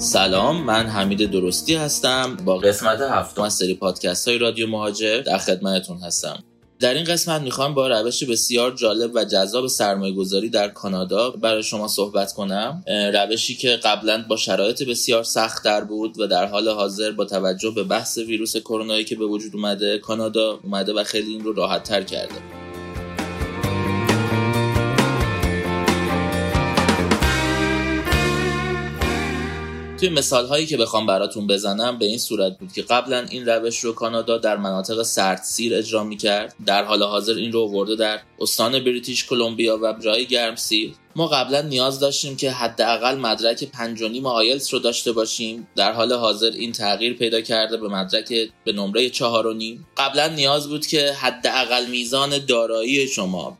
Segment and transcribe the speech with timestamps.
[0.00, 2.36] سلام من حمید درستی هستم.
[2.44, 6.44] با قسمت هفتم از سری پادکست های رادیو مهاجر در خدمتتون هستم.
[6.78, 11.62] در این قسمت می‌خوام با روش بسیار جالب و جذاب سرمایه گذاری در کانادا برای
[11.62, 12.84] شما صحبت کنم.
[13.14, 17.70] روشی که قبلا با شرایط بسیار سخت در بود و در حال حاضر با توجه
[17.70, 21.82] به بحث ویروس کرونایی که به وجود اومده کانادا اومده و خیلی این رو راحت
[21.82, 22.59] تر کرده.
[30.00, 33.78] توی مثال هایی که بخوام براتون بزنم به این صورت بود که قبلا این روش
[33.78, 35.02] رو کانادا در مناطق
[35.42, 36.54] سیر اجرا می‌کرد.
[36.66, 40.92] در حال حاضر این رو ورده در استان بریتیش کلمبیا و جای گرمسیر.
[41.16, 45.68] ما قبلا نیاز داشتیم که حداقل مدرک 5.5 آیلتس رو داشته باشیم.
[45.76, 48.32] در حال حاضر این تغییر پیدا کرده به مدرک
[48.64, 49.22] به نمره 4.5
[49.96, 53.58] قبلا نیاز بود که حداقل میزان دارایی شما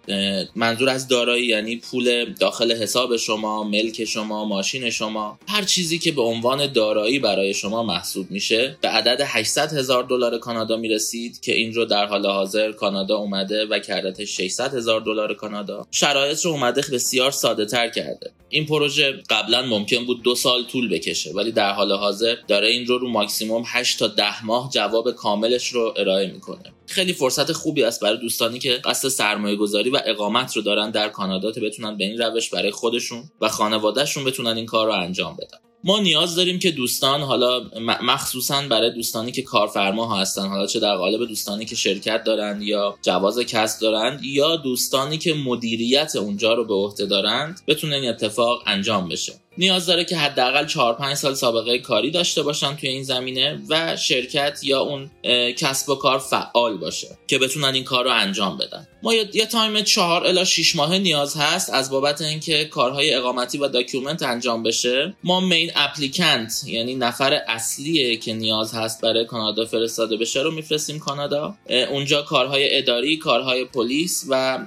[0.57, 6.12] منظور از دارایی یعنی پول داخل حساب شما ملک شما ماشین شما هر چیزی که
[6.12, 8.77] به عنوان دارایی برای شما محسوب میشه.
[8.81, 13.67] به عدد 800 هزار دلار کانادا می‌رسید که این رو در حال حاضر کانادا اومده
[13.67, 15.87] و کرده 600 هزار دلار کانادا.
[15.91, 18.31] شرایط رو اومده بسیار ساده تر کرده.
[18.48, 22.87] این پروژه قبلا ممکن بود دو سال طول بکشه ولی در حال حاضر داره این
[22.87, 26.62] رو رو ماکسیموم 8 تا 10 ماه جواب کاملش رو ارائه می‌کنه.
[26.87, 31.09] خیلی فرصت خوبی است برای دوستانی که قصد سرمایه گذاری و اقامت رو دارن در
[31.09, 35.37] کانادا تا بتونن به این روش برای خودشون و خانوادهشون بتونن این کار رو انجام
[35.37, 35.70] بدن.
[35.84, 37.70] ما نیاز داریم که دوستان حالا
[38.03, 42.62] مخصوصا برای دوستانی که کارفرما ها هستن حالا چه در قالب دوستانی که شرکت دارند
[42.62, 48.08] یا جواز کسب دارند یا دوستانی که مدیریت اونجا رو به عهده دارند بتونه این
[48.08, 49.33] اتفاق انجام بشه.
[49.61, 53.97] نیاز داره که حداقل 4 5 سال سابقه کاری داشته باشن توی این زمینه و
[53.97, 55.11] شرکت یا اون
[55.52, 58.86] کسب و کار فعال باشه که بتونن این کار رو انجام بدن.
[59.02, 63.68] ما یه تایم 4 الی 6 ماه نیاز هست از بابت اینکه کارهای اقامتی و
[63.68, 65.14] document انجام بشه.
[65.24, 70.98] ما main applicant یعنی نفر اصلیه که نیاز هست برای کانادا فرستاده بشه رو میفرستیم
[70.98, 71.55] کانادا.
[71.90, 74.58] اونجا کارهای اداری کارهای پلیس و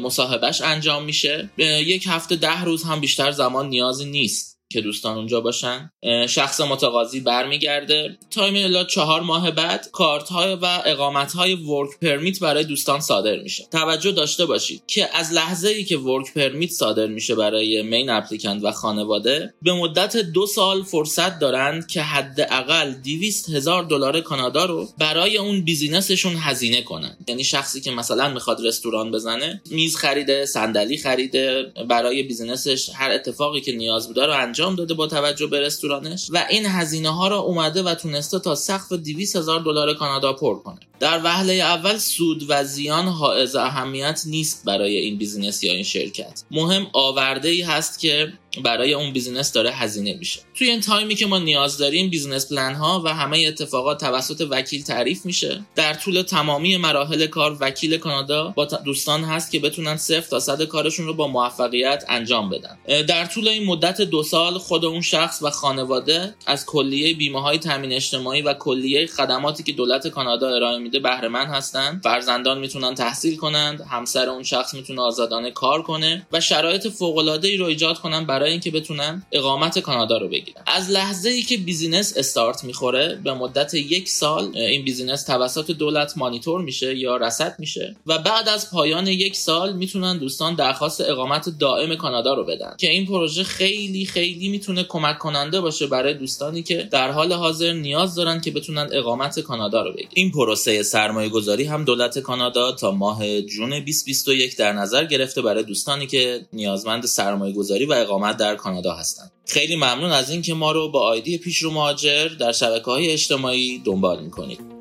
[0.00, 1.50] مصاحبهش انجام میشه.
[1.58, 4.31] یک هفته ده روز هم بیشتر زمان نیازی نیست.
[4.72, 5.90] که دوستان اونجا باشن.
[6.28, 8.18] شخص متقاضی برمیگرده.
[8.30, 13.36] تایم الی چهار ماه بعد کارت های و اقامت های work permit برای دوستان صادر
[13.36, 13.64] میشه.
[13.72, 18.64] توجه داشته باشید که از لحظه ای که work permit صادر میشه برای main applicant
[18.64, 24.88] و خانواده به مدت دو سال فرصت دارند که حداقل 200 هزار دلار کانادا رو
[24.98, 27.16] برای اون بیزینسشون هزینه کنن.
[27.28, 33.60] یعنی شخصی که مثلا می‌خواد رستوران بزنه میز خریده صندلی خریده برای بیزینسش هر اتفاقی
[33.60, 37.28] که نیاز بوده رو انجام انجام داده با توجه به رستورانش و این هزینه ها
[37.28, 40.80] را اومده و تونسته تا سقف 200 هزار دلار کانادا پر کنه.
[41.00, 46.42] در وهله اول سود و زیان حائز اهمیت نیست برای این بیزینس یا این شرکت.
[46.50, 48.32] مهم آورده ای هست که
[48.64, 50.40] برای اون بیزینس داره هزینه میشه.
[50.54, 54.82] توی این تایمی که ما نیاز داریم business plan ها و همه اتفاقات توسط وکیل
[54.82, 55.64] تعریف میشه.
[55.74, 60.62] در طول تمامی مراحل کار وکیل کانادا با دوستان هست که بتونن صفر تا صد
[60.62, 63.04] کارشون رو با موفقیت انجام بدن.
[63.04, 67.58] در طول این مدت دو سال خود اون شخص و خانواده از کلیه بیمه های
[67.58, 72.00] تامین اجتماعی و کلیه خدماتی که دولت کانادا ارائه میده بهره مند هستن.
[72.04, 77.48] فرزندان می‌تونن تحصیل کنند همسر اون شخص می‌تونه آزادانه کار کنه و شرایط فوق العاده
[77.48, 80.62] ای رو ایجاد کنن برای اینکه بتونن اقامت کانادا رو بگیرن.
[80.66, 86.18] از لحظه ای که بیزینس استارت می‌خوره به مدت یک سال این بیزینس توسط دولت
[86.18, 91.48] مانیتور میشه یا رصد میشه و بعد از پایان یک سال می‌تونن دوستان درخواست اقامت
[91.58, 92.74] دائم کانادا رو بدن.
[92.78, 97.72] که این پروژه خیلی خیلی می‌تونه کمک کننده باشه برای دوستانی که در حال حاضر
[97.72, 100.10] نیاز دارن که بتونن اقامت کانادا رو بگیرن.
[100.14, 105.62] این پروسه سرمایه گذاری هم دولت کانادا تا ماه جون 2021 در نظر گرفته برای
[105.62, 110.72] دوستانی که نیازمند سرمایه گذاری و اقامت در کانادا هستند خیلی ممنون از اینکه ما
[110.72, 114.71] رو با آیدی پیج رادیو مهاجر در شبکه های اجتماعی دنبال می‌کنید.